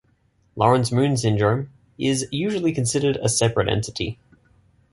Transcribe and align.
Laurence-Moon 0.55 1.15
syndrome 1.15 1.69
is 1.99 2.25
usually 2.31 2.73
considered 2.73 3.17
a 3.17 3.29
separate 3.29 3.69
entity. 3.69 4.17